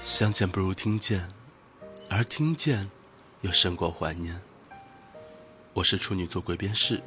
[0.00, 1.28] 相见不如听见，
[2.08, 2.88] 而听见
[3.40, 4.40] 又胜过怀念。
[5.72, 7.02] 我是处女座鬼边士，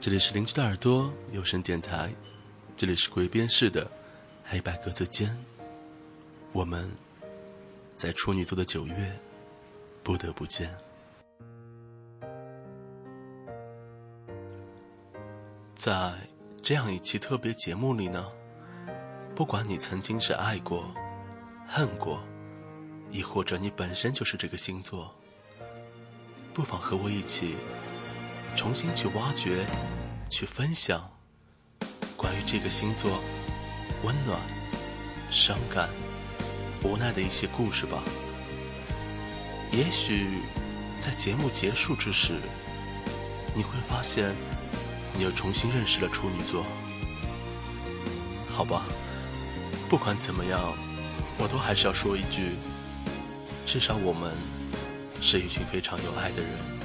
[0.00, 2.10] 这里是邻居的耳朵有声电台，
[2.76, 3.90] 这里是鬼边士的
[4.44, 5.36] 黑白格子间。
[6.52, 6.90] 我们
[7.96, 9.12] 在处女座的九月
[10.02, 10.74] 不得不见。
[15.74, 16.14] 在
[16.62, 18.26] 这样一期特别节目里呢，
[19.34, 20.90] 不管你曾经是爱过。
[21.70, 22.24] 恨过，
[23.12, 25.14] 亦或者你本身就是这个星座，
[26.54, 27.56] 不妨和我一起
[28.56, 29.66] 重新去挖掘、
[30.30, 31.06] 去分享
[32.16, 33.20] 关于这个星座
[34.02, 34.40] 温暖、
[35.30, 35.90] 伤感、
[36.82, 38.02] 无奈的一些故事吧。
[39.70, 40.40] 也许
[40.98, 42.40] 在节目结束之时，
[43.54, 44.34] 你会发现
[45.12, 46.64] 你又重新认识了处女座。
[48.48, 48.84] 好吧，
[49.90, 50.72] 不管怎么样。
[51.38, 52.50] 我都还是要说一句，
[53.64, 54.32] 至少我们
[55.22, 56.77] 是一群非常有爱的人。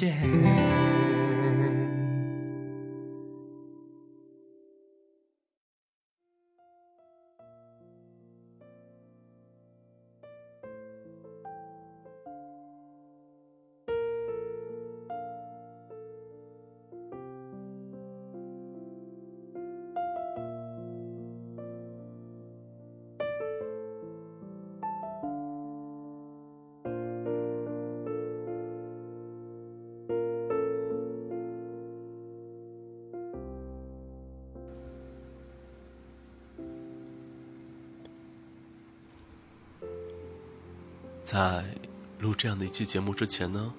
[0.00, 0.99] 谢谢
[41.30, 41.62] 在
[42.18, 43.72] 录这样的一期节目之前呢，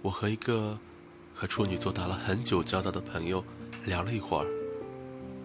[0.00, 0.78] 我和一个
[1.34, 3.44] 和处女座打了很久交道的朋友
[3.84, 4.46] 聊了一会儿。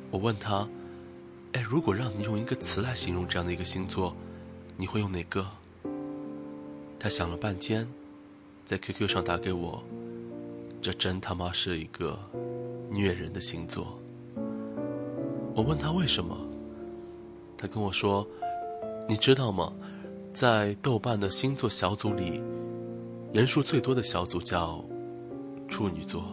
[0.10, 0.66] 我问他
[1.52, 4.16] ：“哎，如果让你用一个词来形容这样的一个星座，
[4.78, 5.46] 你会用哪个？”
[6.98, 7.86] 他想了半天，
[8.64, 9.84] 在 QQ 上打给我
[10.82, 12.18] ：“这真他妈是一个
[12.90, 14.00] 虐人的星座。”
[15.54, 16.38] 我问他为什么，
[17.58, 18.26] 他跟我说
[19.10, 19.74] ：“你知道吗？”
[20.34, 22.42] 在豆瓣的星座小组里，
[23.34, 24.84] 人数最多的小组叫
[25.68, 26.24] 处女座，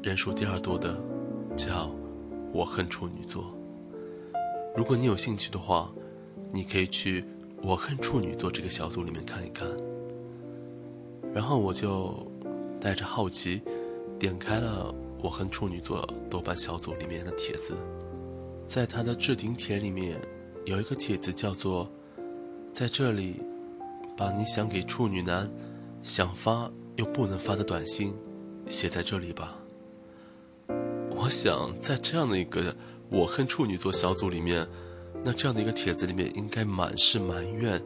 [0.00, 0.96] 人数第二多的
[1.56, 1.90] 叫
[2.52, 3.52] 我恨处女座。
[4.76, 5.92] 如果你有兴趣的话，
[6.52, 7.24] 你可以去
[7.62, 9.68] 我恨处女座这个小组里面看一看。
[11.34, 12.14] 然后我就
[12.80, 13.60] 带着好奇，
[14.20, 17.74] 点开了我恨处女座豆瓣小组里面的帖子，
[18.68, 20.16] 在他的置顶帖里面
[20.64, 21.90] 有一个帖子叫做。
[22.78, 23.40] 在这里，
[24.18, 25.50] 把你想给处女男、
[26.02, 28.14] 想发又不能发的短信
[28.68, 29.56] 写在这里吧。
[31.08, 32.76] 我想，在这样的一个
[33.08, 34.68] 我恨处女座小组里面，
[35.24, 37.82] 那这样的一个帖子里面应该满是埋怨、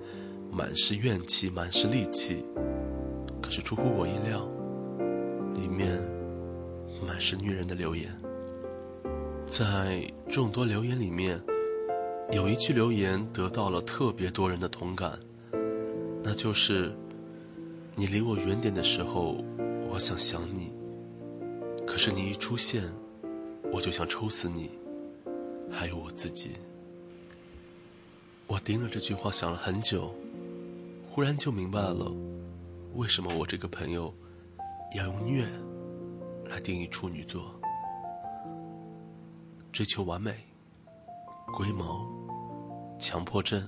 [0.51, 2.45] 满是怨气、满是戾气。
[3.41, 4.45] 可是出乎我意料，
[5.55, 6.03] 里面
[7.07, 8.13] 满是女人的留言。
[9.47, 11.41] 在众多留言里面。
[12.33, 15.19] 有一句留言得到了特别多人的同感，
[16.23, 16.95] 那就是
[17.97, 19.45] ：“你离我远点的时候，
[19.91, 20.71] 我想想你；
[21.85, 22.85] 可是你一出现，
[23.73, 24.71] 我就想抽死你，
[25.69, 26.53] 还有我自己。”
[28.47, 30.15] 我盯着这句话想了很久，
[31.11, 32.13] 忽然就明白了，
[32.95, 34.15] 为什么我这个朋友
[34.97, 35.45] 要用“虐”
[36.49, 37.53] 来定义处女座，
[39.73, 40.33] 追求完美。
[41.53, 42.09] 龟毛、
[43.01, 43.67] 强迫症，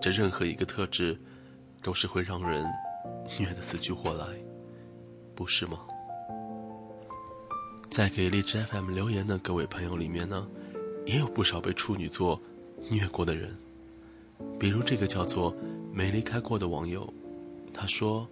[0.00, 1.16] 这任何一个特质，
[1.82, 2.64] 都是会让人
[3.38, 4.24] 虐得死去活来，
[5.34, 5.80] 不是吗？
[7.90, 10.48] 在给荔枝 FM 留言的各位朋友里面呢，
[11.04, 12.40] 也有不少被处女座
[12.88, 13.54] 虐过的人，
[14.58, 15.54] 比如这个叫做
[15.92, 17.12] “没离开过”的网友，
[17.74, 18.26] 他说：“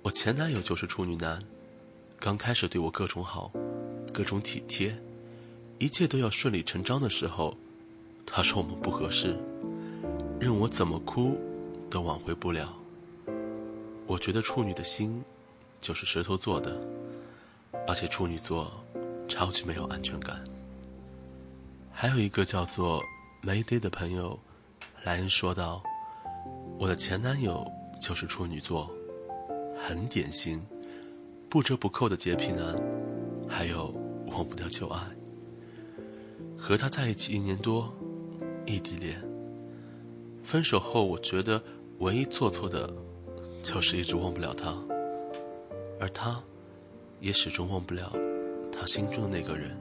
[0.00, 1.38] 我前男友就是处女男，
[2.18, 3.52] 刚开始对我各种好，
[4.12, 4.96] 各种体贴，
[5.78, 7.54] 一切都要顺理成章的时候，
[8.34, 9.36] 他说我们不合适，
[10.40, 11.38] 任我怎么哭
[11.90, 12.74] 都挽回不了。
[14.06, 15.22] 我觉得处女的心
[15.82, 16.80] 就是石头做的，
[17.86, 18.72] 而且处女座
[19.28, 20.42] 超级没有安全感。
[21.92, 23.02] 还有一个叫做
[23.42, 24.38] 梅 y 的朋友，
[25.04, 25.82] 莱恩说道
[26.80, 27.70] ：“我的前男友
[28.00, 28.90] 就是处女座，
[29.86, 30.58] 很典型，
[31.50, 32.74] 不折不扣的洁癖男，
[33.46, 33.94] 还有
[34.28, 34.98] 忘不掉旧爱。
[36.56, 37.92] 和他在一起一年多，
[38.66, 39.22] 异地恋。
[40.42, 41.62] 分手后，我觉得
[41.98, 42.92] 唯一做错的，
[43.62, 44.74] 就是一直忘不了他，
[46.00, 46.42] 而他，
[47.20, 48.12] 也始终忘不了
[48.72, 49.76] 他心中的那个人。”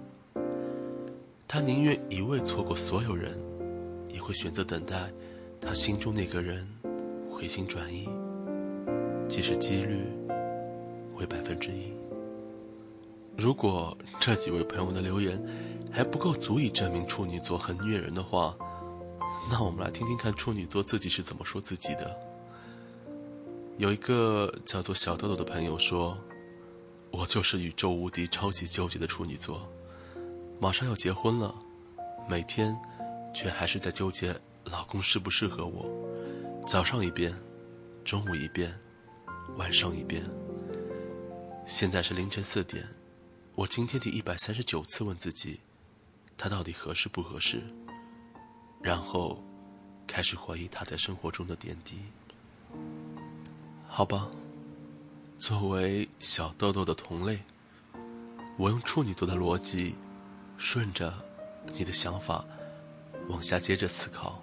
[1.48, 3.38] 他宁愿一味错过所有人，
[4.08, 5.12] 也会选择等待
[5.60, 6.66] 他心中那个人
[7.30, 8.08] 回心转意，
[9.28, 10.02] 即使几率
[11.16, 11.92] 为百分之一。
[13.36, 15.44] 如果这几位朋友的留言
[15.92, 18.56] 还不够足以证明处女座很虐人的话，
[19.50, 22.16] 那我们来听听看处女座自己是怎么说自己的。
[23.78, 26.18] 有一个叫做小豆豆的朋友说
[27.12, 29.68] ：“我就是宇宙无敌、超级纠结的处女座。”
[30.62, 31.54] 马上要结婚了，
[32.30, 32.78] 每天
[33.34, 35.90] 却还是在纠结老公适不适合我。
[36.68, 37.36] 早上一遍，
[38.06, 38.72] 中午一遍，
[39.58, 40.24] 晚上一遍。
[41.66, 42.88] 现在是凌晨四点，
[43.56, 45.60] 我今天第一百三十九次问自己，
[46.38, 47.62] 他到底合适不合适？
[48.82, 49.42] 然后
[50.08, 51.98] 开始怀疑他在生活中的点滴。
[53.88, 54.30] 好吧，
[55.38, 57.40] 作为小豆豆的同类，
[58.58, 59.96] 我用处女座的逻辑。
[60.64, 61.12] 顺着
[61.74, 62.46] 你的想法
[63.28, 64.40] 往下接着思考，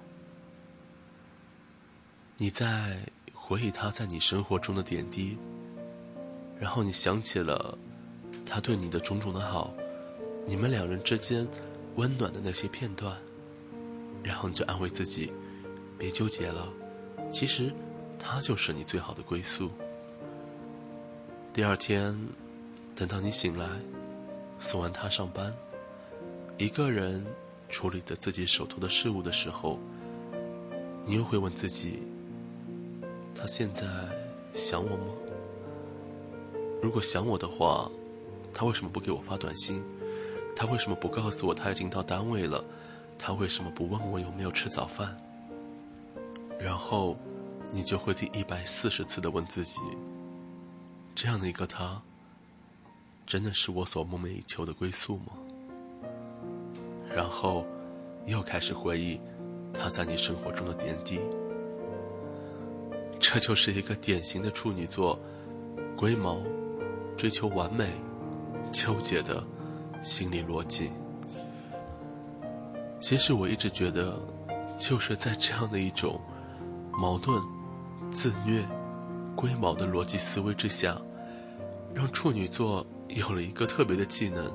[2.37, 2.99] 你在
[3.33, 5.39] 回忆他在你生活中的点滴，
[6.59, 7.79] 然后你想起了
[8.45, 9.73] 他对你的种种的好，
[10.45, 11.47] 你们两人之间
[11.95, 13.17] 温暖的那些片段，
[14.23, 15.33] 然后你就安慰自己，
[15.97, 16.69] 别纠结了，
[17.33, 17.73] 其实
[18.19, 19.71] 他就是你最好的归宿。
[21.53, 22.17] 第二天，
[22.95, 23.67] 等到你醒来，
[24.61, 25.55] 送完他上班。
[26.57, 27.25] 一个人
[27.69, 29.79] 处理着自己手头的事物的时候，
[31.07, 32.03] 你又会问自己：
[33.35, 33.87] 他现在
[34.55, 35.07] 想我吗？
[36.83, 37.91] 如果想我的话，
[38.53, 39.83] 他为什么不给我发短信？
[40.55, 42.65] 他为什么不告诉我他已经到单位了？
[43.19, 45.17] 他为什么不问我有没有吃早饭？
[46.59, 47.17] 然后，
[47.71, 49.81] 你就会第一百四十次的问自己：
[51.15, 52.01] 这样的一个他，
[53.27, 55.33] 真的是我所梦寐以求的归宿吗？
[57.15, 57.67] 然后，
[58.27, 59.21] 又开始回忆
[59.73, 61.21] 他在你生活中的点滴。
[63.21, 65.19] 这就是一个典型的处女座，
[65.97, 66.41] 龟毛、
[67.17, 67.93] 追求完美、
[68.73, 69.45] 纠结的
[70.03, 70.91] 心理逻辑。
[73.01, 74.19] 其实我一直觉得，
[74.79, 76.21] 就是在这样的一种
[76.93, 77.41] 矛盾、
[78.11, 78.63] 自虐、
[79.37, 81.01] 龟毛的逻辑思维之下，
[81.95, 84.51] 让处女座有了一个特别的技能。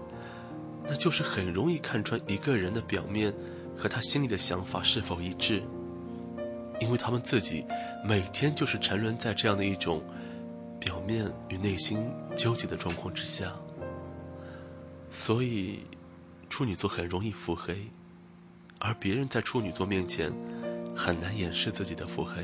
[0.86, 3.34] 那就是很容易看穿一个人的表面
[3.78, 5.64] 和他心里的想法是否一致，
[6.82, 7.66] 因为他们自己
[8.04, 10.04] 每天就是沉沦在这样的一种
[10.82, 13.54] 表面与内心纠结的状况之下，
[15.10, 15.80] 所以
[16.50, 17.90] 处女座很容易腹黑，
[18.86, 20.30] 而别人在处女座面前
[20.94, 22.44] 很难掩饰自己的腹黑，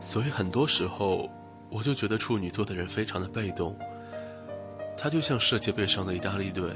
[0.00, 1.28] 所以很多时候
[1.68, 3.76] 我就觉得处女座的人非常的被动。
[4.96, 6.70] 他就像世界杯上的意大利队，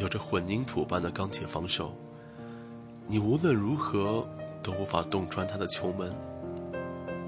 [0.00, 1.94] 有着混凝土般的钢铁防守，
[3.06, 4.26] 你无论如何
[4.62, 6.10] 都无法洞穿他的球门。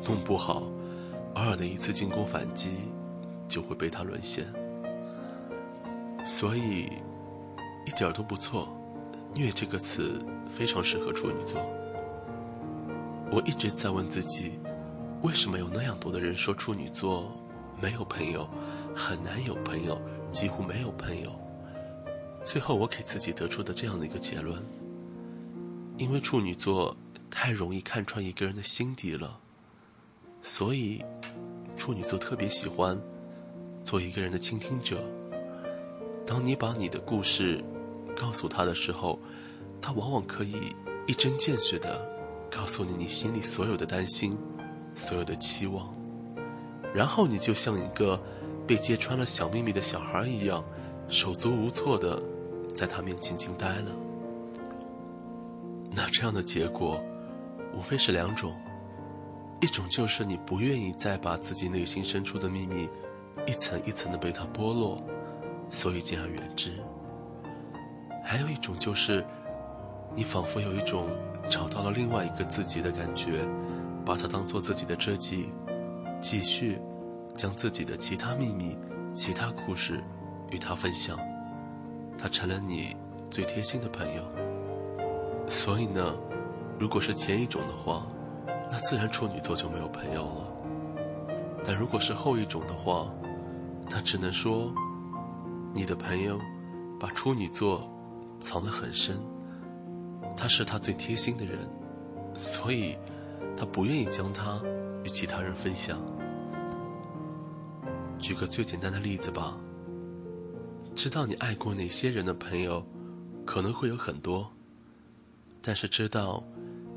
[0.02, 0.62] 弄不好，
[1.34, 2.70] 偶尔的一次进攻反击
[3.46, 4.46] 就会被他沦陷。
[6.24, 6.88] 所以，
[7.90, 8.68] 一点都不错
[9.34, 10.24] ，“虐”这个词
[10.56, 11.60] 非常适合处女座。
[13.32, 14.52] 我一直在问自己，
[15.22, 17.36] 为什么有那样多的人说处女座
[17.82, 18.48] 没有朋友？
[18.94, 21.32] 很难有朋友，几乎没有朋友。
[22.44, 24.62] 最后，我给自己得出的这样的一个结论：
[25.98, 26.96] 因为处女座
[27.28, 29.36] 太容易看穿一个人的心底了，
[30.42, 31.04] 所以
[31.76, 32.96] 处女座特别喜欢
[33.82, 35.04] 做一个人的倾听者。
[36.24, 37.64] 当你把你的故事
[38.20, 39.18] 告诉他的时候，
[39.80, 40.54] 他往往可以
[41.06, 42.04] 一针见血的
[42.50, 44.36] 告诉你你心里所有的担心、
[44.94, 45.94] 所有的期望，
[46.94, 48.20] 然后你就像一个。
[48.66, 50.64] 被揭穿了小秘密的小孩一样，
[51.08, 52.22] 手足无措的
[52.72, 53.90] 在他面前惊呆了。
[55.90, 57.02] 那这样的结果，
[57.74, 58.54] 无非是两种：
[59.60, 62.88] 一种就是你不愿意再把自己内心深处的秘密
[63.44, 65.04] 一层一层的被他剥落，
[65.68, 66.70] 所以敬而远之。
[68.22, 69.24] 还有一种就是，
[70.14, 71.08] 你仿佛有一种
[71.48, 73.44] 找到了另外一个自己的感觉，
[74.04, 75.50] 把它当做自己的知己，
[76.20, 76.80] 继续
[77.36, 78.76] 将自己的其他秘密、
[79.14, 80.02] 其他故事
[80.50, 81.18] 与他分享，
[82.18, 82.96] 他成了你
[83.30, 84.22] 最贴心的朋友。
[85.48, 86.14] 所以呢，
[86.78, 88.06] 如果是前一种的话，
[88.70, 90.46] 那自然处女座就没有朋友了。
[91.64, 93.08] 但如果是后一种的话，
[93.88, 94.72] 那只能说，
[95.74, 96.38] 你的朋友
[96.98, 97.90] 把处女座
[98.40, 99.20] 藏得很深，
[100.36, 101.68] 他是他最贴心的人，
[102.34, 102.96] 所以
[103.56, 104.60] 他不愿意将他
[105.04, 106.00] 与其他人分享。
[108.18, 109.56] 举个最简单的例子吧，
[110.94, 112.84] 知道你爱过哪些人的朋友，
[113.46, 114.50] 可能会有很多。
[115.62, 116.42] 但是知道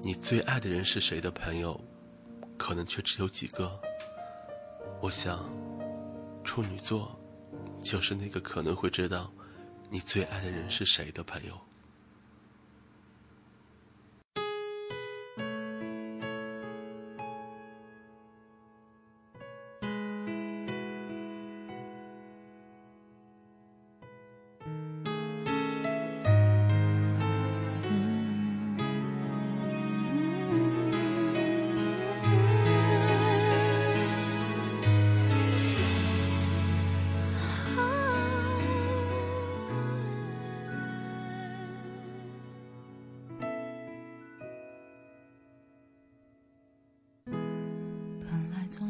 [0.02, 1.80] 你最爱的人是谁的朋友，
[2.58, 3.72] 可能却只有几个。
[5.02, 5.50] 我想，
[6.44, 7.18] 处女座
[7.82, 9.32] 就是那个可能会知道
[9.94, 11.73] 你最爱的人是谁的朋友。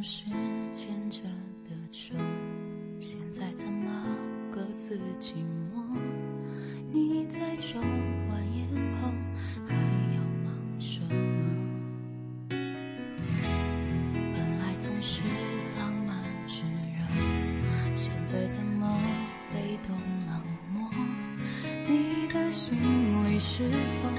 [0.05, 0.25] 是
[0.74, 1.22] 牵着
[1.63, 2.13] 的手，
[3.00, 3.89] 现在怎么
[4.51, 5.36] 各自寂
[5.74, 5.81] 寞？
[6.91, 7.89] 你在抽完
[8.53, 8.67] 烟
[9.00, 9.10] 后
[9.65, 9.74] 还
[10.13, 11.10] 要忙什么？
[12.50, 12.60] 本
[14.60, 15.24] 来总是
[15.79, 19.00] 浪漫炙热，现在怎么
[19.53, 20.43] 被动冷
[20.74, 20.91] 漠？
[21.88, 22.77] 你的心
[23.24, 24.10] 里是否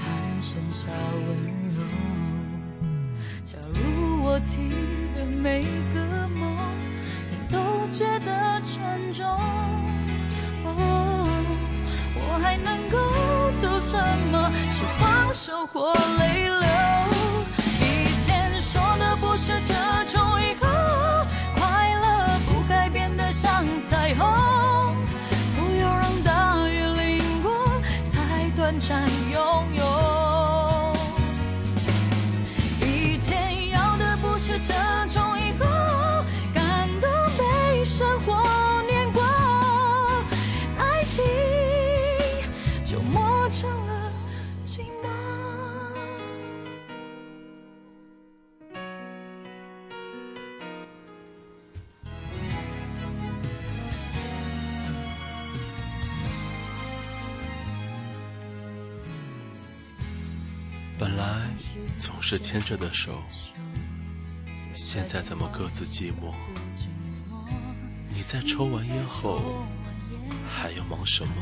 [0.00, 0.90] 还剩下
[1.28, 1.28] 温
[1.74, 1.82] 柔？
[5.46, 5.62] 每
[5.94, 6.05] 个
[62.28, 63.22] 是牵着的手，
[64.74, 66.34] 现在怎么各自寂寞？
[68.08, 69.64] 你在抽完烟后
[70.50, 71.34] 还要忙什么？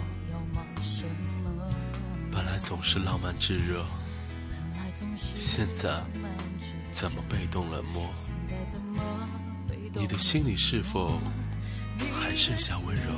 [2.31, 3.83] 本来总是浪漫炙热，
[5.17, 6.05] 现在
[6.93, 8.07] 怎么被动冷漠？
[9.95, 11.19] 你的心里是否
[12.13, 13.15] 还剩下温柔？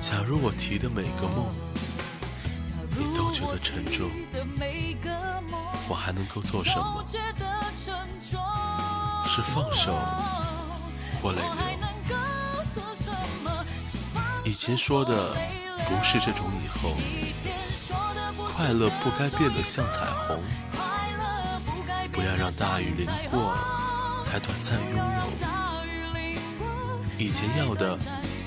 [0.00, 1.67] 假如我提的每个梦。
[2.98, 4.10] 你都觉得沉重，
[5.88, 7.04] 我还能够做什么？
[9.24, 9.94] 是放手
[11.22, 11.46] 或泪流？
[14.44, 15.32] 以前说的
[15.86, 16.96] 不是这种以后，
[18.52, 20.42] 快乐不该变得像彩虹，
[22.10, 23.56] 不要让大雨淋过
[24.22, 25.02] 才短暂拥有。
[27.16, 27.96] 以前要的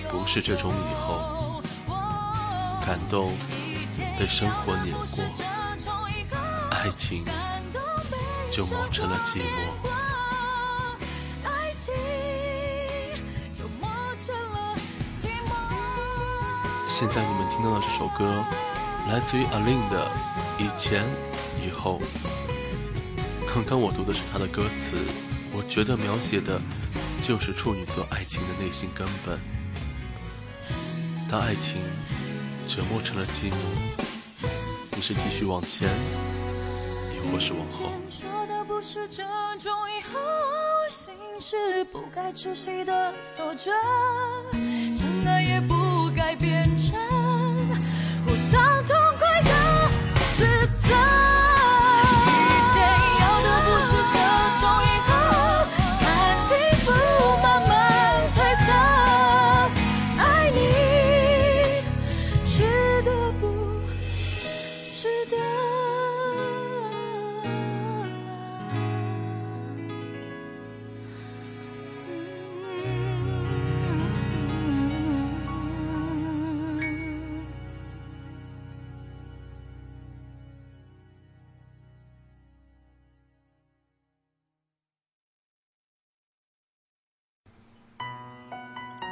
[0.09, 1.61] 不是这种以后，
[2.85, 3.31] 感动。
[4.21, 5.23] 被生活碾过，
[6.69, 7.25] 爱情
[8.51, 9.41] 就磨成了寂寞。
[16.87, 18.45] 现在你们听到的这首歌，
[19.09, 20.05] 来自于阿令的
[20.63, 21.03] 《以前
[21.65, 21.99] 以后》。
[23.51, 24.97] 刚刚我读的是他的歌词，
[25.51, 26.61] 我觉得描写的
[27.23, 29.39] 就是处女座爱情的内心根本。
[31.27, 31.81] 当爱情
[32.67, 33.55] 折磨成了寂寞。
[35.01, 35.89] 是继续往前，
[37.11, 37.91] 亦或是往后？
[38.07, 39.23] 说的不是这
[39.59, 40.19] 种以后，
[40.89, 43.71] 心是不该窒息的锁着，
[44.93, 46.90] 相爱也不该变成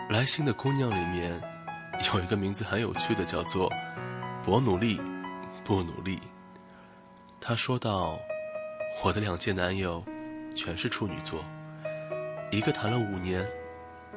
[0.10, 1.40] 来信的姑娘里面，
[2.12, 3.72] 有一个名字很有趣的，叫做
[4.44, 5.00] “我努力，
[5.64, 6.20] 不努力”。
[7.40, 8.18] 她说道
[9.06, 10.04] ：“我的两届男友，
[10.56, 11.46] 全是处女座，
[12.50, 13.48] 一个谈了五年，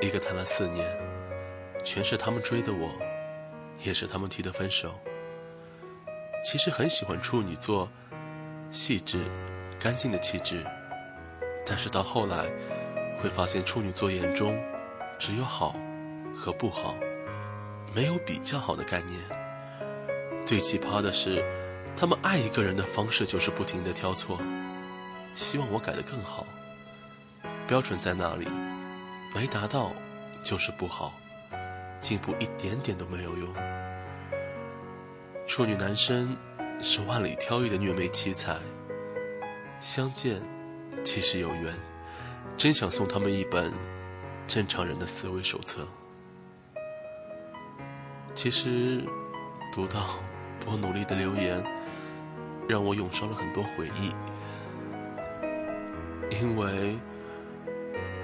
[0.00, 0.88] 一个谈了四年，
[1.84, 2.88] 全是他们追的我，
[3.82, 4.98] 也是他们提的分手。
[6.42, 7.86] 其实很喜欢处女座，
[8.70, 9.26] 细致、
[9.78, 10.64] 干净的气质，
[11.66, 12.50] 但是到后来，
[13.20, 14.58] 会发现处女座眼中。”
[15.24, 15.76] 只有好
[16.34, 16.96] 和不好，
[17.94, 19.20] 没有比较好的概念。
[20.44, 21.40] 最奇葩的是，
[21.96, 24.36] 他们爱一个人的方式就是不停的挑错，
[25.36, 26.44] 希望我改得更好。
[27.68, 28.48] 标准在那里，
[29.32, 29.92] 没达到
[30.42, 31.12] 就是不好，
[32.00, 33.48] 进步一点点都没有用。
[35.46, 36.36] 处女男生
[36.80, 38.56] 是万里挑一的虐妹奇才，
[39.78, 40.42] 相见
[41.04, 41.72] 其实有缘，
[42.56, 43.72] 真想送他们一本。
[44.46, 45.86] 正常人的思维手册。
[48.34, 49.02] 其实，
[49.72, 50.18] 读到
[50.66, 51.62] 我努力的留言，
[52.68, 54.12] 让我涌上了很多回忆。
[56.30, 56.96] 因为，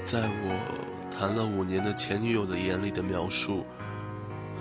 [0.03, 3.67] 在我谈了五年的前女友的眼里的描述，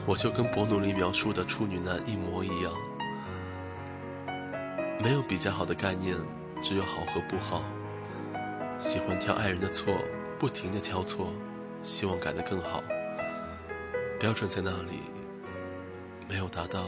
[0.05, 2.71] 我就跟博努力描述的处女男一模一样。
[5.01, 6.17] 没有比较好的概念，
[6.61, 7.63] 只有好和不好。
[8.79, 9.93] 喜欢挑爱人的错，
[10.39, 11.31] 不停的挑错。
[11.83, 12.83] 希望改得更好，
[14.19, 14.99] 标准在那里，
[16.27, 16.87] 没有达到，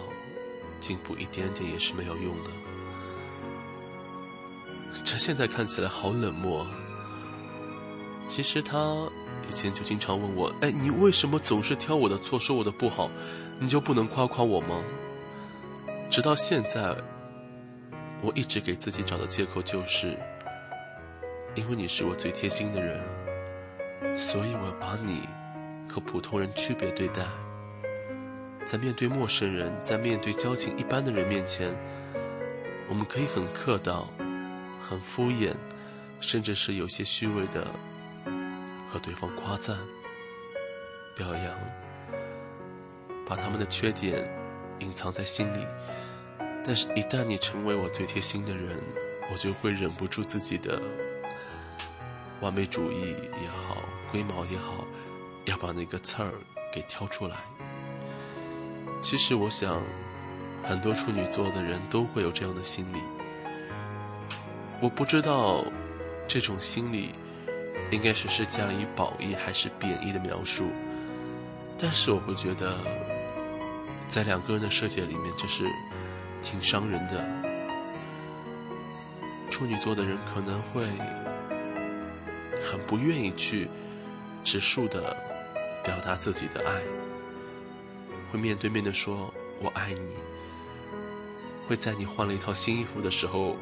[0.81, 2.49] 进步一点点也是没有用的。
[5.05, 6.65] 这现在看起来好冷漠。
[8.27, 9.07] 其实他
[9.49, 13.09] 以前就经常问我：“哎，你为什么总是挑我的错，说我的不好？
[13.59, 14.83] 你就不能夸夸我吗？”
[16.09, 16.93] 直到现在，
[18.21, 20.17] 我一直给自己找的借口就是，
[21.55, 22.99] 因为你是我最贴心的人。
[24.17, 25.27] 所以，我要把你
[25.87, 27.23] 和普通人区别对待。
[28.65, 31.73] 在面对陌生人，在面对交情一般的人面前，
[32.87, 34.07] 我们可以很客套、
[34.87, 35.53] 很敷衍，
[36.19, 37.67] 甚至是有些虚伪的
[38.91, 39.75] 和对方夸赞、
[41.15, 41.45] 表扬，
[43.25, 44.29] 把他们的缺点
[44.79, 45.65] 隐藏在心里。
[46.63, 48.77] 但是，一旦你成为我最贴心的人，
[49.31, 50.79] 我就会忍不住自己的。
[52.41, 53.77] 完美主义也好，
[54.11, 54.85] 龟毛也好，
[55.45, 56.31] 要把那个刺儿
[56.73, 57.35] 给挑出来。
[59.01, 59.81] 其实我想，
[60.63, 62.99] 很多处女座的人都会有这样的心理。
[64.81, 65.65] 我不知道
[66.27, 67.13] 这种心理
[67.91, 70.69] 应该是是加以褒义还是贬义的描述，
[71.77, 72.77] 但是我会觉得，
[74.07, 75.65] 在两个人的世界里面，这是
[76.41, 77.25] 挺伤人的。
[79.51, 80.87] 处女座的人可能会。
[82.61, 83.67] 很不愿意去
[84.43, 85.15] 直述的
[85.83, 86.81] 表达自己的爱，
[88.31, 90.13] 会面对面的说“我爱你”，
[91.67, 93.55] 会在你换了一套新衣服的时候，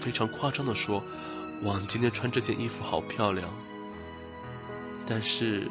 [0.00, 1.02] 非常夸张的说
[1.64, 3.48] “哇，你今天穿这件衣服好漂亮”。
[5.06, 5.66] 但是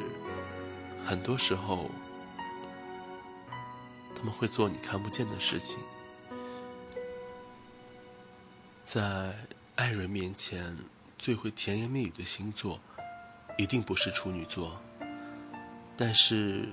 [1.04, 1.90] 很多时候，
[4.14, 5.78] 他们会做你看不见的事情，
[8.84, 9.34] 在
[9.74, 10.76] 爱人面前。
[11.22, 12.80] 最会甜言蜜语的星座，
[13.56, 14.76] 一定不是处女座。
[15.96, 16.66] 但是，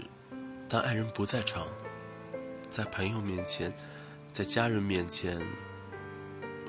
[0.68, 1.68] 当爱人不在场，
[2.68, 3.72] 在朋友面前，
[4.32, 5.40] 在家人面前，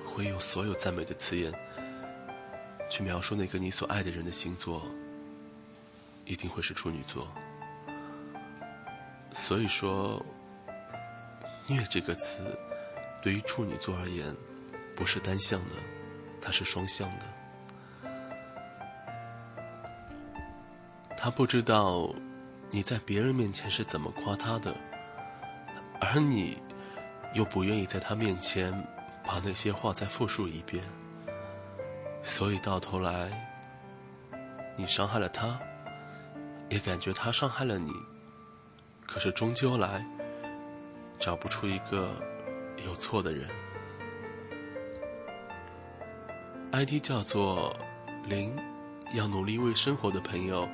[0.04, 1.50] 会有所有赞美的词言，
[2.90, 4.86] 去描述那个你所爱的人的星座，
[6.26, 7.26] 一定会是处女座。
[9.34, 10.22] 所以说
[11.66, 12.42] ，“虐”这个词，
[13.22, 14.36] 对于处女座而言，
[14.94, 15.76] 不是单向的，
[16.42, 17.39] 它是双向的。
[21.22, 22.08] 他不知道
[22.70, 24.74] 你在别人面前是怎么夸他的，
[26.00, 26.56] 而你
[27.34, 28.72] 又不愿意在他面前
[29.22, 30.82] 把那些话再复述一遍，
[32.22, 33.30] 所以到头来，
[34.76, 35.60] 你伤害了他，
[36.70, 37.92] 也感觉他伤害了你，
[39.06, 40.02] 可是终究来
[41.18, 42.10] 找不出一个
[42.86, 43.46] 有错的人。
[46.72, 47.76] ID 叫做
[48.24, 48.56] 零，
[49.12, 50.66] 要努力为生活的朋友。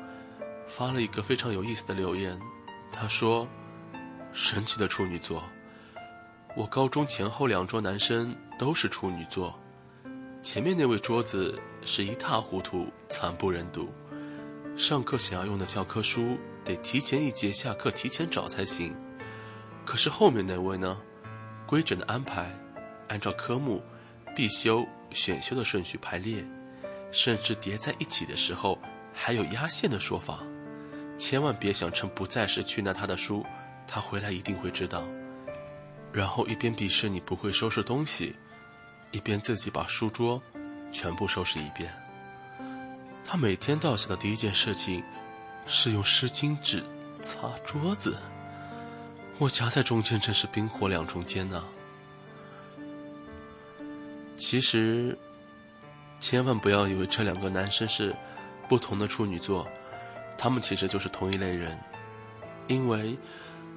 [0.68, 2.38] 发了一个非常有意思的留言，
[2.92, 3.46] 他说
[4.32, 5.42] ：“神奇的处女座，
[6.56, 9.58] 我高中前后两桌男生都是处女座，
[10.42, 13.88] 前面那位桌子是一塌糊涂，惨不忍睹。
[14.76, 18.94] 上课想要用的教科书得提前一节下课提前找才行，
[19.84, 20.98] 可是后面那位呢，
[21.66, 22.52] 规整的安排，
[23.08, 23.82] 按照科目、
[24.34, 26.44] 必修、选修的顺序排列，
[27.12, 28.78] 甚至叠在一起的时候
[29.14, 30.40] 还有压线的说法。”
[31.18, 33.44] 千万别想趁不在时去拿他的书，
[33.86, 35.02] 他回来一定会知道。
[36.12, 38.34] 然后一边鄙视你不会收拾东西，
[39.10, 40.40] 一边自己把书桌
[40.92, 41.92] 全部收拾一遍。
[43.26, 45.02] 他每天到家的第一件事情
[45.66, 46.82] 是用湿巾纸
[47.22, 48.16] 擦桌子，
[49.38, 51.64] 我夹在中间真是冰火两重天呐。
[54.38, 55.18] 其实，
[56.20, 58.14] 千万不要以为这两个男生是
[58.68, 59.66] 不同的处女座。
[60.38, 61.78] 他们其实就是同一类人，
[62.66, 63.16] 因为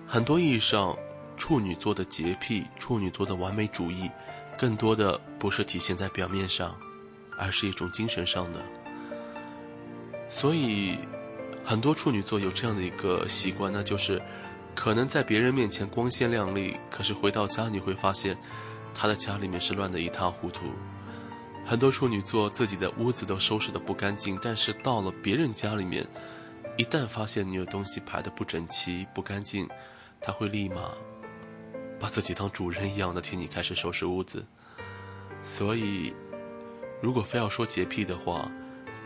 [0.06, 0.96] 很多意义上，
[1.38, 4.10] 处女座的洁癖、处女座的完美主义，
[4.58, 6.76] 更多的不是体现在表面上，
[7.38, 8.60] 而是一种精神上的。
[10.30, 10.98] 所以，
[11.64, 14.22] 很多处女座有这样的一个习惯，那就是
[14.76, 18.38] 可能在别人面前光鲜亮丽，可是回到家你会发现，
[18.94, 20.66] 他的家里面是乱得一塌糊涂。
[21.66, 26.06] 很多处女座自己的屋子都收拾得不干净，但是到了别人家里面。
[26.80, 29.68] 一旦发现你有东西排得不整齐、不干净，
[30.22, 30.92] 他会立马
[32.00, 34.46] 把自己当主人一样的替你开始收拾屋子。
[35.44, 36.14] 所以，
[37.02, 38.50] 如果非要说洁癖的话，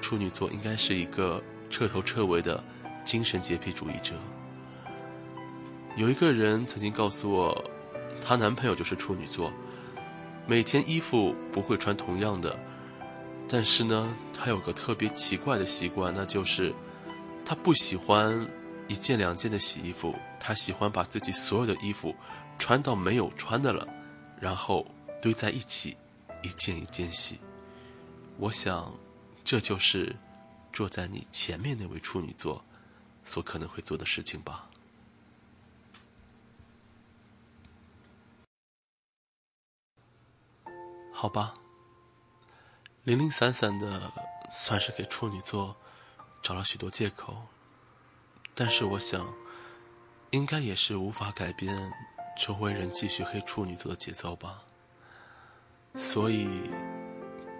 [0.04, 2.64] 处女座应该是一个彻头彻尾的
[3.04, 4.14] 精神洁癖主义者。
[5.96, 7.72] 有一个人曾经告诉我，
[8.24, 9.52] 她男朋友就是处女座，
[10.46, 12.56] 每天衣服不会穿同样的，
[13.50, 16.72] 但是呢，他有个特别奇怪的习惯，那就是。
[17.46, 18.48] 他不喜欢
[18.88, 22.16] 一件两件的洗衣服，他喜欢把自己所有的衣服
[22.58, 23.88] 穿到没有穿的了，
[24.40, 24.86] 然后
[25.22, 25.96] 堆在一起，
[26.42, 27.40] 一件一件洗。
[28.38, 28.92] 我想，
[29.44, 30.16] 这就是
[30.72, 32.64] 坐在你前面那位处女座
[33.24, 34.68] 所可能会做的事情吧。
[41.12, 41.54] 好吧，
[43.04, 44.12] 零零散散的，
[44.52, 45.76] 算是给处女座。
[46.44, 47.38] 找了许多借口，
[48.54, 49.34] 但是我想，
[50.32, 51.74] 应该也是无法改变
[52.38, 54.62] 周围人继续黑处女座的节奏吧。
[55.96, 56.50] 所以，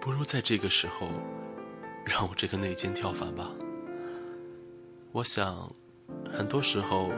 [0.02, 1.08] 不如在这个时候，
[2.04, 3.50] 让我这个内奸跳反吧。
[5.12, 5.74] 我想，
[6.30, 7.10] 很多时候，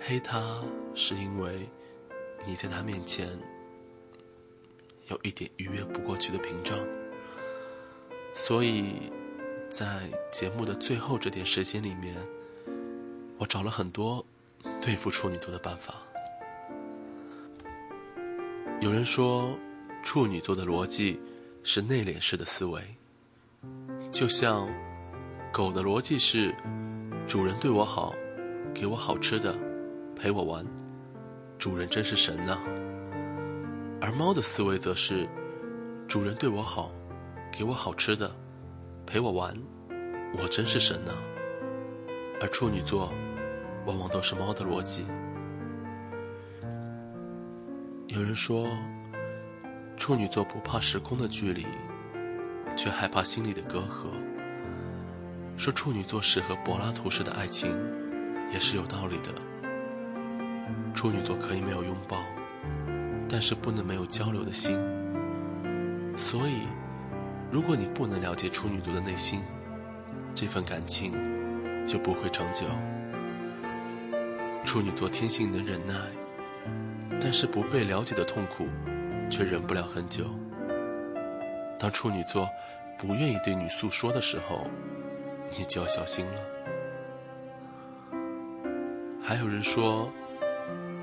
[0.00, 1.68] 黑他是因为
[2.46, 3.28] 你在他面前
[5.08, 6.78] 有一点逾越不过去的屏障，
[8.34, 9.12] 所以。
[9.70, 12.16] 在节目的最后这点时间里面，
[13.38, 14.24] 我找了很多
[14.80, 15.94] 对付处女座的办法。
[18.80, 19.56] 有人说，
[20.02, 21.20] 处女座的逻辑
[21.62, 22.82] 是内敛式的思维，
[24.10, 24.68] 就像
[25.52, 26.52] 狗的逻辑是
[27.28, 28.12] 主人对我好，
[28.74, 29.56] 给我好吃的，
[30.16, 30.66] 陪我玩，
[31.58, 32.58] 主人真是神呐。
[34.00, 35.28] 而猫的思维则是
[36.08, 36.90] 主人对我好，
[37.52, 38.34] 给我好吃的。
[39.10, 39.52] 陪我玩，
[40.38, 41.10] 我真是神呐！
[42.40, 43.12] 而处女座，
[43.84, 45.04] 往往都是猫的逻辑。
[48.06, 48.68] 有人说，
[49.96, 51.66] 处女座不怕时空的距离，
[52.76, 54.06] 却害怕心里的隔阂。
[55.56, 57.76] 说处女座适合柏拉图式的爱情，
[58.52, 59.34] 也是有道理的。
[60.94, 62.16] 处女座可以没有拥抱，
[63.28, 64.78] 但是不能没有交流的心。
[66.16, 66.62] 所以。
[67.50, 69.42] 如果你不能了解处女座的内心，
[70.34, 71.12] 这份感情
[71.84, 72.64] 就不会长久。
[74.64, 75.94] 处女座天性能忍耐，
[77.20, 78.68] 但是不被了解的痛苦
[79.28, 80.26] 却忍不了很久。
[81.76, 82.48] 当处女座
[82.96, 84.66] 不愿意对你诉说的时候，
[85.50, 86.40] 你就要小心了。
[89.20, 90.08] 还有人说，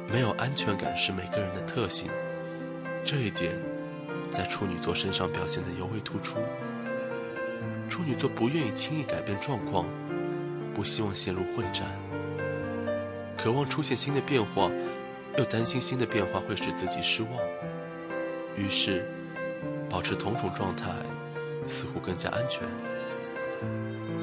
[0.10, 2.10] 没有安全感是每个人的特性，
[3.04, 3.54] 这一点。
[4.30, 6.38] 在处女座身上表现的尤为突出。
[7.90, 9.86] 处女座不愿意轻易改变状况，
[10.74, 11.88] 不希望陷入混战，
[13.38, 14.70] 渴望出现新的变化，
[15.38, 17.32] 又担心新的变化会使自己失望。
[18.56, 19.06] 于是，
[19.90, 20.92] 保持同种状态
[21.66, 22.64] 似乎更加安全。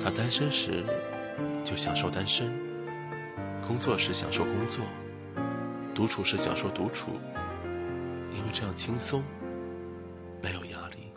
[0.03, 0.85] 他单身时
[1.65, 2.53] 就享受单身，
[3.67, 4.85] 工作时享受工作，
[5.95, 7.13] 独处时享受独处，
[8.31, 9.23] 因为这样轻松。
[10.45, 11.11] 没有压力，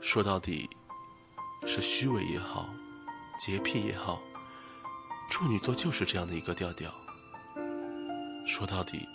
[0.00, 0.66] 说到底，
[1.66, 2.66] 是虚伪也好，
[3.38, 4.18] 洁癖也好，
[5.28, 6.90] 处女座就是这样的一个调调。
[8.46, 9.06] 说到底，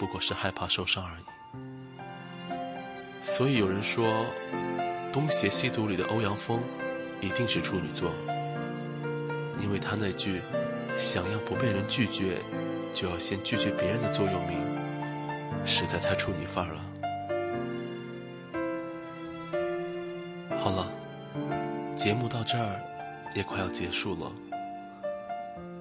[0.00, 1.22] 不过是害怕受伤而已。
[3.22, 4.04] 所以有人说，
[5.12, 6.60] 《东邪西毒》里的欧阳锋
[7.20, 8.10] 一定是处女座，
[9.60, 10.42] 因为他那句
[10.98, 12.42] “想要不被人拒绝，
[12.92, 14.58] 就要先拒绝别人的座右铭”。
[15.64, 16.84] 实在太处女范儿了。
[20.58, 20.92] 好了，
[21.94, 22.80] 节目到这儿
[23.34, 24.32] 也快要结束了。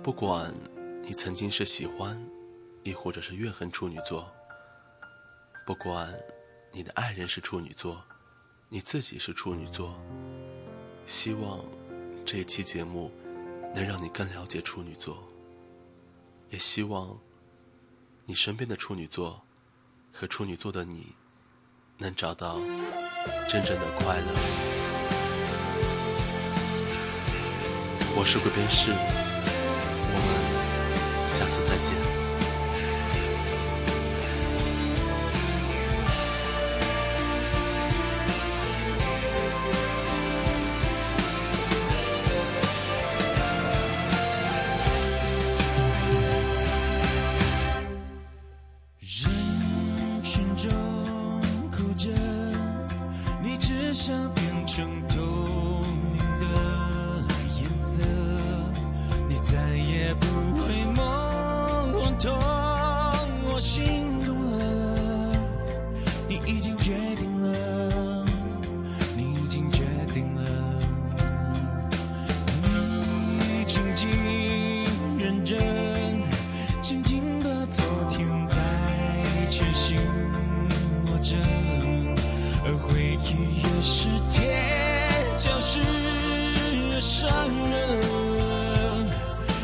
[0.03, 0.53] 不管
[1.01, 2.17] 你曾经是喜欢，
[2.83, 4.23] 亦或者是怨恨处女座；
[5.65, 6.13] 不管
[6.71, 8.01] 你的爱人是处女座，
[8.69, 9.93] 你自己是处女座，
[11.05, 11.59] 希望
[12.23, 13.11] 这一期节目
[13.73, 15.17] 能让你更了解处女座，
[16.49, 17.19] 也希望
[18.25, 19.41] 你身边的处女座。
[20.19, 21.13] 和处女座的你
[21.99, 22.59] 能找到
[23.47, 24.25] 真正的快乐
[28.15, 28.89] 我是鬼辩士
[30.09, 32.16] 我们下次再见。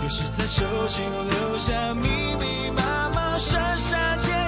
[0.04, 4.43] 也是在手心留下密密麻麻深深浅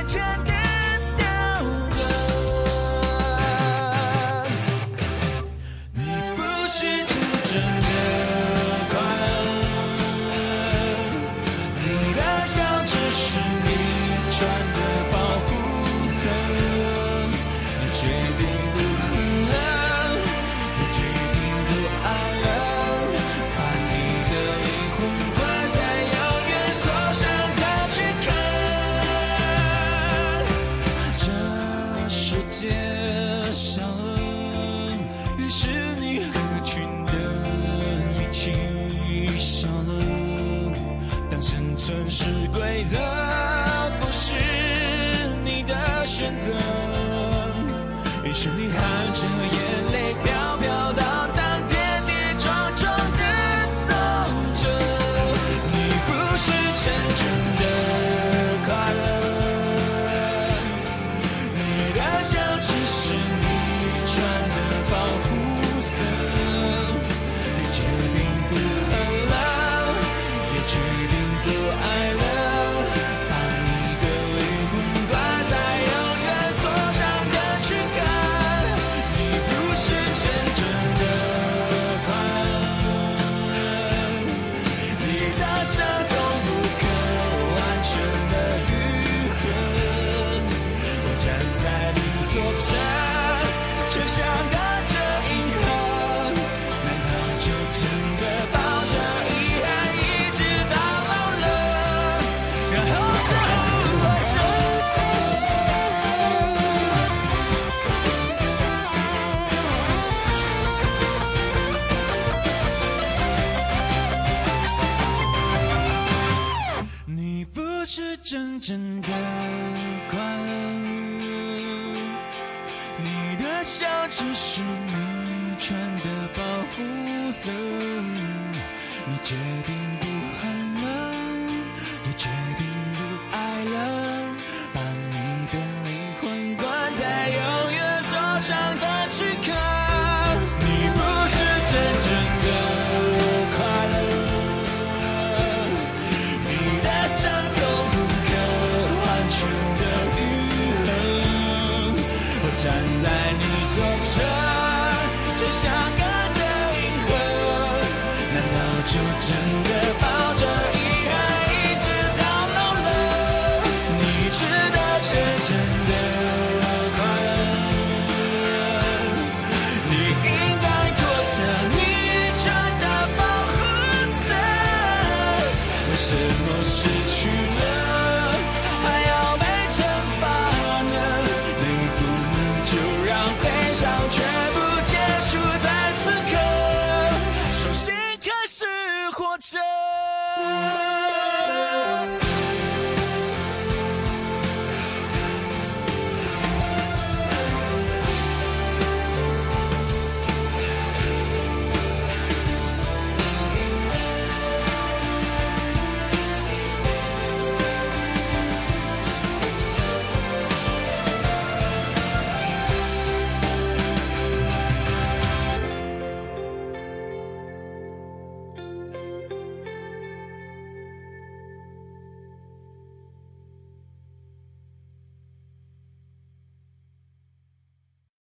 [124.17, 124.74] 继续